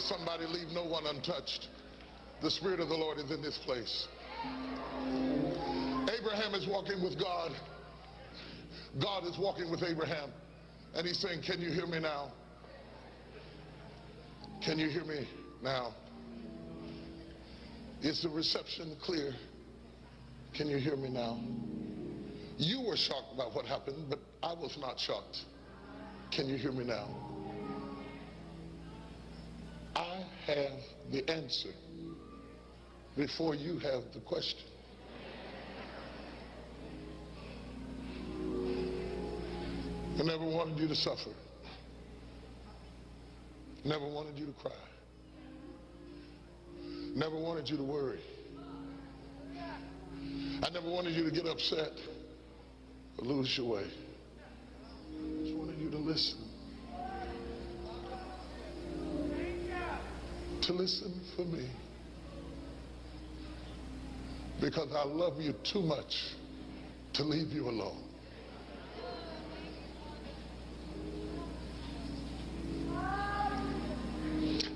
Somebody, 0.00 0.46
leave 0.46 0.68
no 0.68 0.84
one 0.84 1.06
untouched. 1.06 1.68
The 2.42 2.50
Spirit 2.50 2.80
of 2.80 2.88
the 2.88 2.94
Lord 2.94 3.18
is 3.18 3.30
in 3.30 3.42
this 3.42 3.58
place. 3.58 4.08
Abraham 6.18 6.54
is 6.54 6.66
walking 6.66 7.02
with 7.02 7.18
God. 7.18 7.52
God 9.00 9.24
is 9.26 9.38
walking 9.38 9.70
with 9.70 9.82
Abraham. 9.82 10.30
And 10.94 11.06
he's 11.06 11.18
saying, 11.18 11.42
Can 11.42 11.60
you 11.60 11.70
hear 11.70 11.86
me 11.86 12.00
now? 12.00 12.32
Can 14.64 14.78
you 14.78 14.88
hear 14.88 15.04
me 15.04 15.26
now? 15.62 15.94
Is 18.02 18.22
the 18.22 18.28
reception 18.28 18.96
clear? 19.02 19.34
Can 20.54 20.68
you 20.68 20.78
hear 20.78 20.96
me 20.96 21.10
now? 21.10 21.38
You 22.56 22.82
were 22.82 22.96
shocked 22.96 23.36
by 23.36 23.44
what 23.44 23.66
happened, 23.66 24.06
but 24.08 24.18
I 24.42 24.52
was 24.52 24.76
not 24.80 24.98
shocked. 24.98 25.38
Can 26.30 26.48
you 26.48 26.56
hear 26.56 26.72
me 26.72 26.84
now? 26.84 27.29
Have 30.54 31.12
the 31.12 31.30
answer 31.30 31.70
before 33.16 33.54
you 33.54 33.78
have 33.78 34.02
the 34.12 34.20
question. 34.20 34.60
I 40.18 40.22
never 40.22 40.44
wanted 40.44 40.78
you 40.78 40.88
to 40.88 40.94
suffer. 40.94 41.30
Never 43.84 44.06
wanted 44.06 44.38
you 44.38 44.46
to 44.46 44.52
cry. 44.52 44.72
Never 47.14 47.38
wanted 47.38 47.68
you 47.68 47.76
to 47.76 47.82
worry. 47.82 48.20
I 50.62 50.68
never 50.70 50.90
wanted 50.90 51.14
you 51.14 51.24
to 51.24 51.30
get 51.30 51.46
upset. 51.46 51.92
or 53.18 53.24
lose 53.24 53.56
your 53.56 53.70
way. 53.70 53.84
I 53.84 55.42
just 55.42 55.56
wanted 55.56 55.78
you 55.78 55.90
to 55.90 55.98
listen. 55.98 56.49
To 60.62 60.72
listen 60.74 61.20
for 61.34 61.44
me. 61.44 61.68
Because 64.60 64.92
I 64.94 65.04
love 65.04 65.40
you 65.40 65.54
too 65.72 65.80
much 65.80 66.12
to 67.14 67.24
leave 67.24 67.48
you 67.48 67.68
alone. 67.68 68.04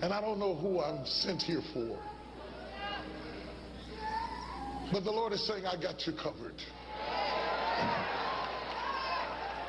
And 0.03 0.13
I 0.13 0.21
don't 0.21 0.39
know 0.39 0.55
who 0.55 0.81
I'm 0.81 1.07
sent 1.07 1.43
here 1.43 1.63
for. 1.73 1.99
But 4.93 5.05
the 5.05 5.13
Lord 5.13 5.33
is 5.33 5.47
saying, 5.47 5.65
I 5.67 5.81
got 5.81 6.07
you 6.07 6.13
covered. 6.13 6.61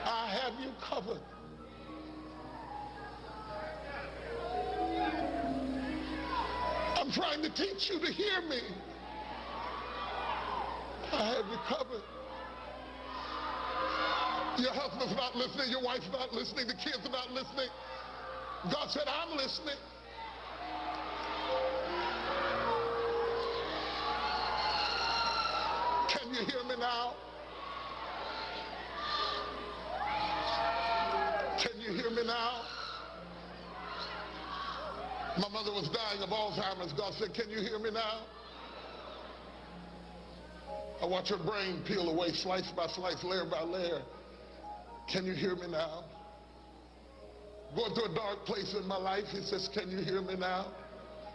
I 0.05 0.37
have 0.41 0.59
you 0.59 0.71
covered. 0.89 1.34
Trying 7.15 7.41
to 7.41 7.49
teach 7.55 7.89
you 7.89 7.97
to 7.97 8.11
hear 8.11 8.41
me. 8.49 8.59
I 11.13 11.35
have 11.37 11.45
you 11.47 11.57
covered. 11.65 12.03
Your 14.59 14.73
husband's 14.73 15.15
not 15.15 15.33
listening, 15.35 15.69
your 15.69 15.81
wife's 15.81 16.09
not 16.11 16.33
listening, 16.33 16.67
the 16.67 16.73
kids 16.73 16.99
are 17.05 17.11
not 17.11 17.31
listening. 17.31 17.69
God 18.71 18.89
said, 18.89 19.03
I'm 19.07 19.37
listening. 19.37 19.75
Can 26.09 26.33
you 26.33 26.45
hear 26.45 26.63
me 26.67 26.75
now? 26.79 27.13
Can 31.61 31.79
you 31.79 31.93
hear 31.93 32.09
me 32.09 32.25
now? 32.25 32.61
My 35.37 35.49
mother 35.49 35.71
was 35.71 35.89
dying 35.89 36.21
of 36.21 36.29
Alzheimer's. 36.29 36.93
God 36.93 37.13
said, 37.19 37.33
Can 37.33 37.49
you 37.49 37.59
hear 37.59 37.77
me 37.79 37.91
now? 37.91 38.25
I 41.01 41.05
watch 41.05 41.29
her 41.29 41.37
brain 41.37 41.83
peel 41.85 42.09
away 42.09 42.31
slice 42.31 42.71
by 42.75 42.87
slice, 42.87 43.21
layer 43.23 43.45
by 43.49 43.63
layer. 43.63 44.01
Can 45.11 45.25
you 45.25 45.33
hear 45.33 45.55
me 45.55 45.67
now? 45.67 46.05
Going 47.75 47.93
through 47.93 48.11
a 48.11 48.15
dark 48.15 48.45
place 48.45 48.73
in 48.79 48.87
my 48.87 48.97
life, 48.97 49.25
he 49.31 49.41
says, 49.41 49.69
Can 49.73 49.91
you 49.91 49.97
hear 49.97 50.21
me 50.21 50.35
now? 50.35 50.71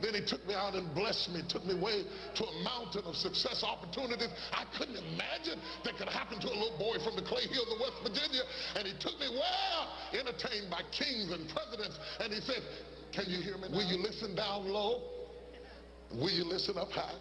Then 0.02 0.14
he 0.14 0.24
took 0.24 0.44
me 0.46 0.54
out 0.54 0.74
and 0.74 0.94
blessed 0.94 1.30
me, 1.30 1.42
took 1.48 1.64
me 1.64 1.74
way 1.74 2.04
to 2.34 2.44
a 2.44 2.54
mountain 2.64 3.04
of 3.04 3.14
success 3.16 3.62
opportunities 3.62 4.28
I 4.52 4.64
couldn't 4.76 4.96
imagine 4.96 5.60
that 5.84 5.96
could 5.96 6.08
happen 6.08 6.40
to 6.40 6.48
a 6.48 6.56
little 6.56 6.78
boy 6.78 6.96
from 7.04 7.16
the 7.16 7.22
clay 7.22 7.44
hills 7.46 7.68
of 7.68 7.78
West 7.80 8.00
Virginia. 8.02 8.42
And 8.76 8.88
he 8.88 8.94
took 8.98 9.18
me 9.20 9.28
well, 9.28 9.82
entertained 10.12 10.70
by 10.70 10.80
kings 10.90 11.30
and 11.32 11.48
presidents. 11.52 11.98
And 12.20 12.32
he 12.32 12.40
said, 12.40 12.62
can 13.12 13.24
you 13.28 13.42
hear 13.42 13.56
me 13.58 13.68
now? 13.68 13.76
Will 13.76 13.86
you 13.86 13.98
listen 14.02 14.34
down 14.34 14.68
low? 14.68 15.02
Will 16.12 16.30
you 16.30 16.44
listen 16.44 16.78
up 16.78 16.90
high? 16.90 17.18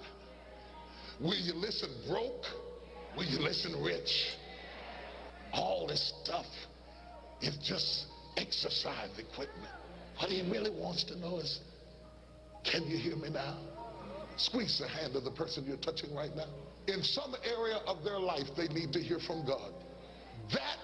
Will 1.20 1.38
you 1.38 1.54
listen 1.54 1.90
broke? 2.08 2.46
Will 3.18 3.26
you 3.26 3.40
listen 3.40 3.84
rich? 3.84 4.38
All 5.54 5.88
this 5.88 6.14
stuff 6.24 6.46
is 7.42 7.58
just 7.58 8.06
exercise 8.38 9.10
equipment. 9.18 9.74
What 10.18 10.30
he 10.30 10.42
really 10.50 10.72
wants 10.72 11.04
to 11.06 11.18
know 11.18 11.40
is, 11.40 11.60
can 12.64 12.84
you 12.88 12.98
hear 12.98 13.16
me 13.16 13.30
now? 13.30 13.58
Squeeze 14.38 14.80
the 14.80 14.88
hand 14.88 15.16
of 15.16 15.24
the 15.24 15.32
person 15.32 15.66
you're 15.68 15.78
touching 15.78 16.14
right 16.16 16.34
now. 16.36 16.48
In 16.88 17.04
some 17.04 17.36
area 17.44 17.78
of 17.86 18.04
their 18.04 18.20
life, 18.20 18.48
they 18.56 18.68
need 18.68 18.94
to 18.94 19.00
hear 19.00 19.20
from 19.20 19.46
God. 19.46 19.74
That 20.54 20.78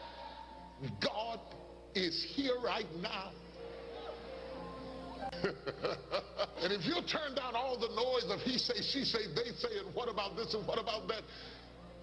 God 1.02 1.40
is 1.94 2.26
here 2.36 2.56
right 2.64 2.86
now. 3.02 3.32
and 6.62 6.72
if 6.72 6.86
you 6.86 6.96
turn 7.08 7.36
down 7.36 7.56
all 7.56 7.78
the 7.80 7.88
noise 7.90 8.32
of 8.32 8.40
he 8.42 8.58
say, 8.58 8.76
she 8.82 9.04
say, 9.04 9.20
they 9.34 9.52
say, 9.58 9.70
and 9.86 9.96
what 9.96 10.10
about 10.10 10.36
this 10.36 10.54
and 10.54 10.68
what 10.68 10.80
about 10.80 11.08
that, 11.08 11.24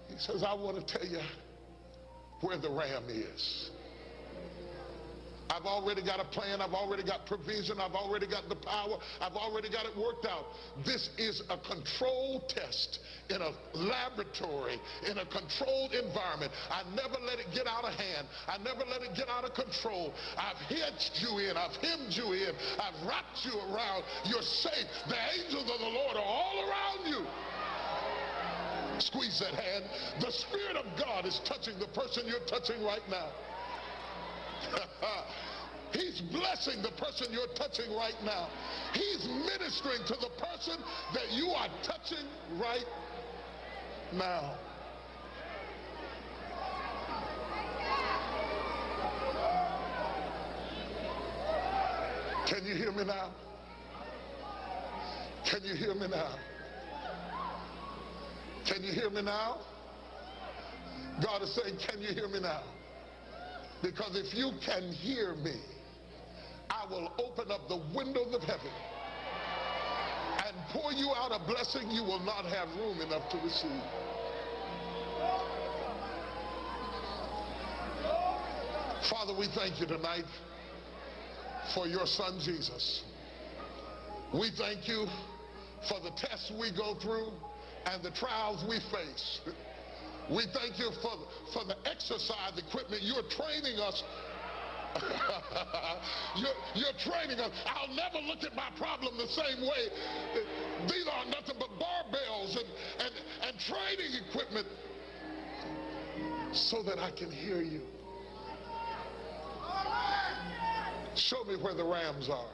he 0.09 0.19
says, 0.19 0.43
I 0.43 0.55
want 0.55 0.87
to 0.87 0.99
tell 0.99 1.07
you 1.07 1.21
where 2.41 2.59
the 2.59 2.71
ram 2.71 3.05
is. 3.09 3.71
I've 5.53 5.67
already 5.67 6.03
got 6.03 6.19
a 6.19 6.25
plan. 6.25 6.63
I've 6.63 6.73
already 6.73 7.05
got 7.05 7.27
provision. 7.27 7.79
I've 7.79 7.93
already 7.93 8.27
got 8.27 8.49
the 8.49 8.57
power. 8.57 8.97
I've 9.21 9.37
already 9.37 9.69
got 9.69 9.85
it 9.85 9.93
worked 9.97 10.25
out. 10.25 10.47
This 10.87 11.11
is 11.19 11.43
a 11.51 11.59
controlled 11.59 12.49
test 12.49 13.01
in 13.29 13.43
a 13.43 13.53
laboratory, 13.77 14.81
in 15.05 15.19
a 15.19 15.27
controlled 15.27 15.93
environment. 15.93 16.53
I 16.71 16.89
never 16.97 17.21
let 17.21 17.39
it 17.39 17.53
get 17.55 17.67
out 17.67 17.85
of 17.85 17.93
hand. 17.93 18.27
I 18.49 18.57
never 18.59 18.81
let 18.89 19.03
it 19.03 19.15
get 19.15 19.29
out 19.29 19.45
of 19.45 19.53
control. 19.53 20.15
I've 20.39 20.61
hitched 20.73 21.21
you 21.21 21.39
in. 21.39 21.57
I've 21.57 21.77
hemmed 21.85 22.17
you 22.17 22.33
in. 22.33 22.57
I've 22.81 22.97
wrapped 23.07 23.45
you 23.45 23.53
around. 23.53 24.05
You're 24.25 24.43
safe. 24.65 24.89
The 25.09 25.21
angels 25.37 25.69
of 25.69 25.79
the 25.81 25.93
Lord 25.93 26.17
are 26.17 26.25
all 26.25 26.65
around 26.65 27.13
you 27.13 27.27
squeeze 28.99 29.41
that 29.41 29.55
hand. 29.55 29.85
The 30.21 30.31
Spirit 30.31 30.77
of 30.77 30.87
God 30.97 31.27
is 31.27 31.41
touching 31.45 31.77
the 31.79 31.89
person 31.89 32.23
you're 32.27 32.47
touching 32.47 32.85
right 32.85 33.03
now. 33.11 33.31
He's 35.93 36.21
blessing 36.33 36.83
the 36.83 36.91
person 36.93 37.27
you're 37.31 37.53
touching 37.55 37.95
right 37.95 38.15
now. 38.25 38.49
He's 38.95 39.27
ministering 39.27 40.05
to 40.07 40.15
the 40.15 40.31
person 40.39 40.83
that 41.15 41.31
you 41.33 41.49
are 41.49 41.69
touching 41.83 42.27
right 42.59 42.87
now. 44.15 44.57
Can 52.47 52.67
you 52.67 52.75
hear 52.75 52.93
me 52.93 53.05
now? 53.05 53.31
Can 55.51 55.65
you 55.65 55.75
hear 55.75 55.95
me 55.95 56.07
now? 56.09 56.37
Can 58.67 58.83
you 58.85 58.93
hear 58.93 59.11
me 59.11 59.23
now? 59.23 59.59
God 61.23 61.43
is 61.43 61.55
saying, 61.55 61.79
can 61.87 62.01
you 62.01 62.09
hear 62.15 62.29
me 62.29 62.41
now? 62.41 62.63
Because 63.83 64.17
if 64.17 64.33
you 64.35 64.53
can 64.65 64.93
hear 64.93 65.35
me, 65.35 65.57
I 66.71 66.87
will 66.89 67.11
open 67.19 67.51
up 67.51 67.69
the 67.69 67.83
windows 67.95 68.35
of 68.35 68.43
heaven 68.43 68.71
and 70.47 70.57
pour 70.71 70.93
you 70.93 71.13
out 71.17 71.33
a 71.33 71.45
blessing 71.47 71.91
you 71.91 72.03
will 72.05 72.21
not 72.21 72.45
have 72.45 72.69
room 72.77 73.01
enough 73.01 73.29
to 73.31 73.39
receive. 73.39 73.83
Father, 79.11 79.37
we 79.37 79.49
thank 79.55 79.81
you 79.81 79.87
tonight 79.87 80.25
for 81.75 81.87
your 81.87 82.07
son 82.07 82.41
Jesus. 82.41 83.03
We 84.33 84.51
thank 84.57 84.89
you 84.89 85.07
for 85.89 86.01
the 86.01 86.11
tests 86.17 86.53
we 86.59 86.71
go 86.75 86.95
through 87.03 87.33
and 87.87 88.03
the 88.03 88.13
trials 88.13 88.65
we 88.69 88.79
face. 88.91 89.41
We 90.31 90.45
thank 90.53 90.79
you 90.79 90.91
for, 91.03 91.13
for 91.53 91.65
the 91.65 91.77
exercise 91.89 92.57
equipment. 92.57 93.03
You're 93.03 93.27
training 93.31 93.79
us. 93.81 94.03
you're, 96.37 96.59
you're 96.75 96.99
training 97.01 97.41
us. 97.41 97.51
I'll 97.67 97.95
never 97.95 98.19
look 98.27 98.45
at 98.45 98.55
my 98.55 98.71
problem 98.77 99.17
the 99.17 99.29
same 99.29 99.63
way. 99.63 99.89
These 100.87 101.07
are 101.11 101.25
nothing 101.27 101.57
but 101.59 101.71
barbells 101.81 102.57
and, 102.57 102.69
and, 103.01 103.15
and 103.49 103.59
training 103.59 104.13
equipment 104.29 104.67
so 106.53 106.83
that 106.83 106.99
I 106.99 107.11
can 107.11 107.31
hear 107.31 107.63
you. 107.63 107.81
Show 111.15 111.45
me 111.45 111.57
where 111.57 111.75
the 111.75 111.85
rams 111.85 112.29
are. 112.29 112.51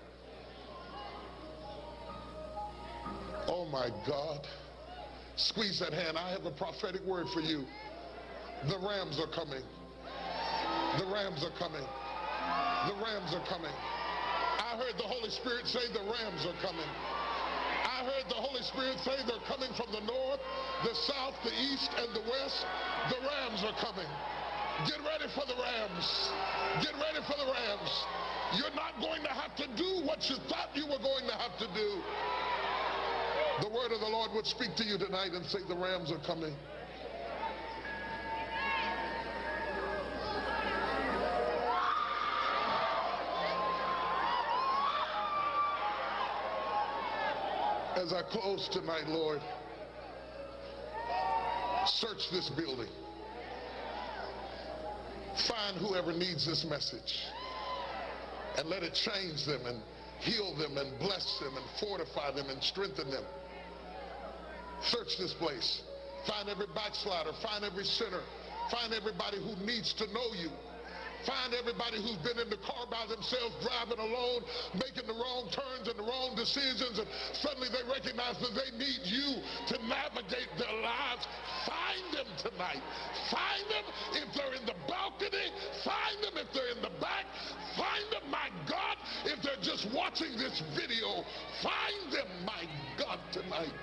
Oh 3.47 3.65
my 3.67 3.89
God. 4.07 4.47
Squeeze 5.39 5.79
that 5.79 5.95
hand. 5.95 6.19
I 6.19 6.35
have 6.35 6.45
a 6.47 6.51
prophetic 6.51 7.07
word 7.07 7.31
for 7.31 7.39
you. 7.39 7.63
The 8.67 8.75
rams 8.83 9.23
are 9.23 9.31
coming. 9.31 9.63
The 10.99 11.07
rams 11.07 11.47
are 11.47 11.55
coming. 11.55 11.87
The 12.91 12.97
rams 12.99 13.31
are 13.31 13.47
coming. 13.47 13.71
I 14.59 14.75
heard 14.83 14.99
the 14.99 15.07
Holy 15.07 15.31
Spirit 15.31 15.71
say 15.71 15.87
the 15.95 16.03
rams 16.03 16.43
are 16.43 16.59
coming. 16.59 16.91
I 17.87 18.03
heard 18.03 18.27
the 18.27 18.35
Holy 18.35 18.67
Spirit 18.67 18.99
say 19.07 19.15
they're 19.31 19.47
coming 19.47 19.71
from 19.79 19.95
the 19.95 20.03
north, 20.03 20.43
the 20.83 20.95
south, 21.07 21.39
the 21.47 21.55
east, 21.55 21.95
and 22.03 22.11
the 22.19 22.25
west. 22.27 22.67
The 23.15 23.23
rams 23.23 23.63
are 23.63 23.79
coming. 23.79 24.11
Get 24.91 24.99
ready 25.07 25.31
for 25.39 25.47
the 25.47 25.55
rams. 25.55 26.07
Get 26.83 26.99
ready 26.99 27.23
for 27.31 27.39
the 27.39 27.47
rams. 27.47 27.91
You're 28.59 28.75
not 28.75 28.99
going 28.99 29.23
to 29.23 29.31
have 29.31 29.55
to 29.63 29.71
do 29.79 30.03
what 30.03 30.27
you 30.27 30.43
thought 30.51 30.75
you 30.75 30.91
were 30.91 30.99
going 30.99 31.31
to 31.31 31.37
have 31.39 31.55
to 31.63 31.69
do 31.79 32.03
the 33.61 33.69
word 33.69 33.93
of 33.93 34.01
the 34.01 34.09
Lord 34.09 34.31
would 34.35 34.47
speak 34.47 34.77
to 34.77 34.85
you 34.85 34.99
tonight 34.99 35.33
and 35.33 35.45
say 35.47 35.59
the 35.69 35.77
rams 35.77 36.13
are 36.13 36.19
coming. 36.27 36.55
As 47.97 48.13
I 48.13 48.23
close 48.31 48.69
tonight, 48.69 49.09
Lord, 49.09 49.41
search 51.87 52.31
this 52.31 52.49
building. 52.51 52.89
Find 55.49 55.77
whoever 55.79 56.13
needs 56.13 56.47
this 56.47 56.65
message 56.65 57.25
and 58.57 58.69
let 58.69 58.83
it 58.83 58.95
change 58.95 59.47
them 59.47 59.67
and 59.67 59.83
heal 60.21 60.55
them 60.57 60.77
and 60.79 60.99
bless 60.99 61.39
them 61.41 61.57
and 61.57 61.65
fortify 61.81 62.31
them 62.33 62.51
and 62.51 62.63
strengthen 62.63 63.11
them. 63.11 63.25
Search 64.83 65.19
this 65.19 65.35
place. 65.35 65.83
Find 66.27 66.49
every 66.49 66.67
backslider. 66.75 67.33
Find 67.43 67.65
every 67.65 67.85
sinner. 67.85 68.23
Find 68.71 68.93
everybody 68.93 69.39
who 69.39 69.57
needs 69.65 69.93
to 69.95 70.07
know 70.13 70.29
you. 70.37 70.51
Find 71.27 71.53
everybody 71.53 71.99
who's 71.99 72.21
been 72.23 72.39
in 72.39 72.49
the 72.49 72.63
car 72.63 72.87
by 72.87 73.03
themselves, 73.11 73.53
driving 73.61 73.99
alone, 73.99 74.47
making 74.75 75.07
the 75.11 75.17
wrong 75.19 75.51
turns 75.51 75.91
and 75.91 75.99
the 75.99 76.07
wrong 76.07 76.39
decisions, 76.39 76.95
and 76.95 77.09
suddenly 77.43 77.67
they 77.75 77.83
recognize 77.91 78.39
that 78.39 78.55
they 78.55 78.71
need 78.79 79.03
you 79.03 79.43
to 79.67 79.77
navigate 79.91 80.49
their 80.57 80.77
lives. 80.79 81.27
Find 81.67 82.05
them 82.15 82.29
tonight. 82.39 82.83
Find 83.35 83.65
them 83.67 83.85
if 84.15 84.29
they're 84.31 84.55
in 84.55 84.65
the 84.65 84.79
balcony. 84.87 85.51
Find 85.83 86.17
them 86.23 86.39
if 86.39 86.49
they're 86.55 86.73
in 86.79 86.83
the 86.87 86.95
back. 87.03 87.27
Find 87.75 88.07
them, 88.15 88.31
my 88.31 88.49
God, 88.71 88.97
if 89.27 89.43
they're 89.43 89.61
just 89.61 89.91
watching 89.93 90.39
this 90.39 90.63
video. 90.79 91.25
Find 91.63 92.15
them, 92.15 92.31
my 92.47 92.63
God, 92.97 93.19
tonight. 93.33 93.75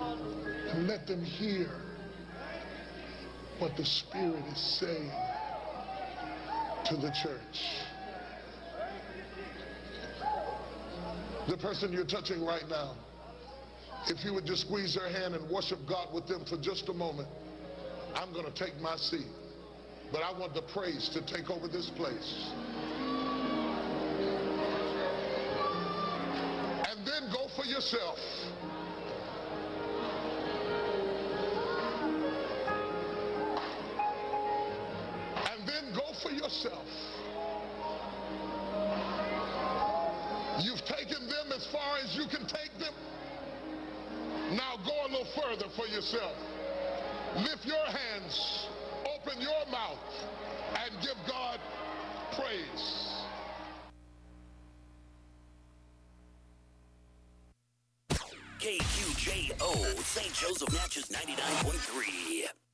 And 0.00 0.86
let 0.86 1.06
them 1.06 1.24
hear 1.24 1.70
what 3.58 3.76
the 3.76 3.84
Spirit 3.84 4.44
is 4.52 4.78
saying 4.78 5.10
to 6.84 6.96
the 6.96 7.10
church. 7.10 7.82
The 11.48 11.56
person 11.56 11.92
you're 11.92 12.04
touching 12.04 12.44
right 12.44 12.68
now, 12.68 12.96
if 14.08 14.24
you 14.24 14.34
would 14.34 14.44
just 14.44 14.62
squeeze 14.62 14.94
their 14.94 15.08
hand 15.08 15.34
and 15.34 15.48
worship 15.48 15.78
God 15.88 16.12
with 16.12 16.26
them 16.26 16.44
for 16.44 16.56
just 16.58 16.88
a 16.88 16.92
moment, 16.92 17.28
I'm 18.14 18.32
going 18.32 18.46
to 18.46 18.52
take 18.52 18.78
my 18.80 18.96
seat. 18.96 19.26
But 20.12 20.22
I 20.22 20.38
want 20.38 20.54
the 20.54 20.62
praise 20.62 21.08
to 21.10 21.24
take 21.24 21.50
over 21.50 21.68
this 21.68 21.90
place. 21.90 22.50
And 26.88 27.06
then 27.06 27.30
go 27.32 27.48
for 27.56 27.64
yourself. 27.64 28.18
Yourself. 36.46 36.86
You've 40.60 40.84
taken 40.84 41.26
them 41.26 41.52
as 41.52 41.66
far 41.66 41.96
as 42.04 42.16
you 42.16 42.26
can 42.28 42.46
take 42.46 42.70
them. 42.78 42.94
Now 44.52 44.76
go 44.84 44.92
a 45.06 45.08
little 45.10 45.26
further 45.42 45.66
for 45.74 45.86
yourself. 45.86 46.36
Lift 47.36 47.66
your 47.66 47.84
hands, 47.84 48.68
open 49.18 49.40
your 49.40 49.66
mouth, 49.72 49.98
and 50.84 50.94
give 51.02 51.16
God 51.26 51.58
praise. 52.32 53.12
KQJO, 58.60 59.98
St. 59.98 60.32
Joseph 60.32 60.72
Natchez 60.72 61.06
99.3. 61.08 62.65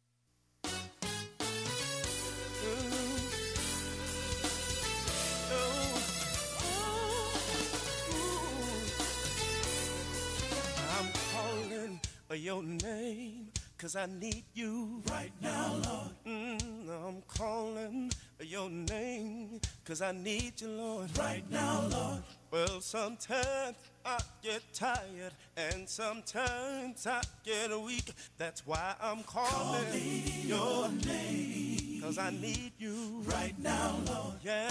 your 12.34 12.62
name, 12.62 13.48
cause 13.78 13.96
I 13.96 14.06
need 14.06 14.44
you 14.54 15.02
right 15.10 15.32
now, 15.40 15.74
Lord. 15.84 16.10
Mm, 16.26 17.06
I'm 17.06 17.22
calling 17.28 18.10
your 18.40 18.70
name, 18.70 19.60
cause 19.84 20.00
I 20.02 20.12
need 20.12 20.60
you, 20.60 20.68
Lord. 20.68 21.18
Right 21.18 21.44
now, 21.50 21.82
Lord. 21.90 22.22
Well, 22.50 22.80
sometimes 22.80 23.76
I 24.04 24.18
get 24.42 24.62
tired, 24.72 25.32
and 25.56 25.88
sometimes 25.88 27.06
I 27.06 27.22
get 27.44 27.70
weak. 27.80 28.12
That's 28.38 28.66
why 28.66 28.94
I'm 29.00 29.22
calling, 29.22 29.84
calling 29.84 30.22
your 30.44 30.88
name, 31.06 32.02
cause 32.02 32.18
I 32.18 32.30
need 32.30 32.72
you 32.78 33.22
right 33.26 33.54
now, 33.58 33.96
Lord. 34.06 34.34
Yeah, 34.44 34.70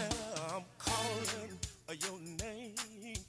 I'm 0.53 0.63
calling 0.77 1.59
your 1.99 2.19
name, 2.19 2.75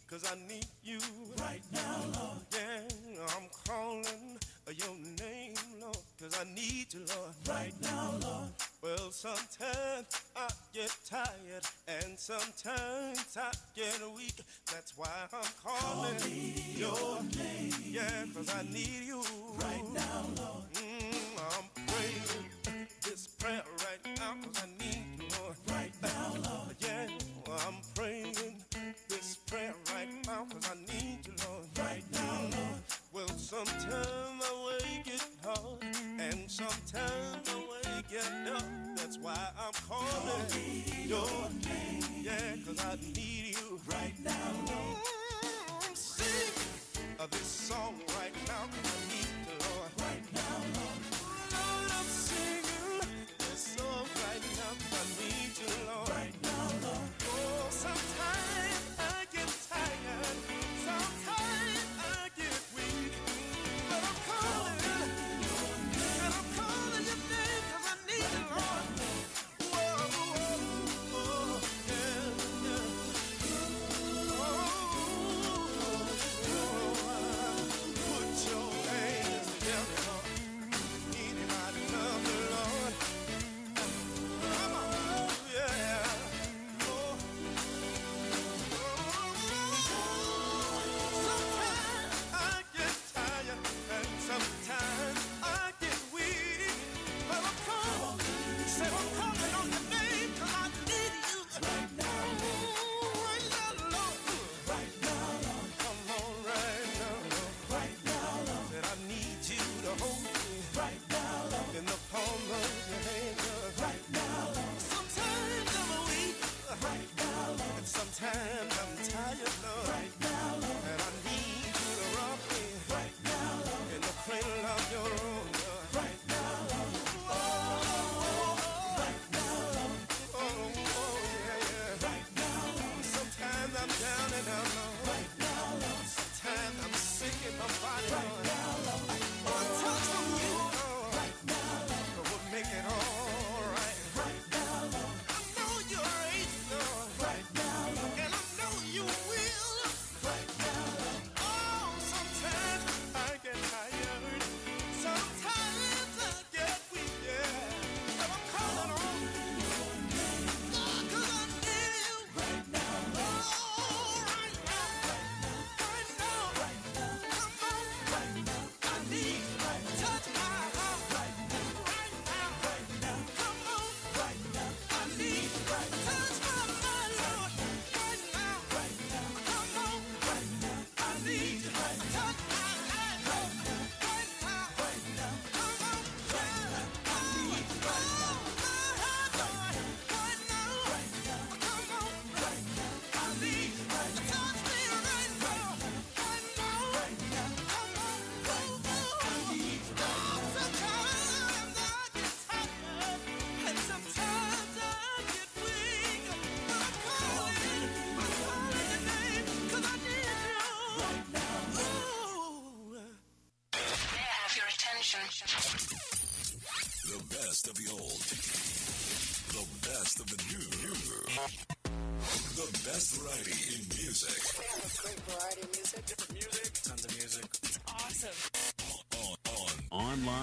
cause 0.09 0.25
I 0.31 0.37
need 0.48 0.66
you 0.85 0.98
right 1.40 1.62
now, 1.72 1.96
Lord. 2.14 2.38
Yeah, 2.53 3.27
I'm 3.37 3.48
calling 3.66 4.38
your 4.77 4.94
name, 5.18 5.55
Lord, 5.81 5.96
cause 6.20 6.38
I 6.40 6.44
need 6.55 6.92
you, 6.92 7.01
Lord. 7.01 7.33
Right 7.48 7.72
now, 7.83 8.14
Lord. 8.22 8.48
Well, 8.83 9.11
sometimes 9.11 10.07
I 10.37 10.48
get 10.72 10.94
tired, 11.09 11.64
and 11.88 12.18
sometimes 12.18 13.37
I 13.37 13.51
get 13.75 14.01
weak. 14.16 14.40
That's 14.72 14.96
why 14.96 15.09
I'm 15.33 15.44
calling, 15.64 16.16
calling 16.18 16.55
your 16.77 17.20
name. 17.37 17.72
Yeah, 17.85 18.25
cause 18.35 18.55
I 18.55 18.62
need 18.72 19.07
you 19.07 19.22
right 19.59 19.85
now, 19.94 20.25
Lord. 20.37 20.71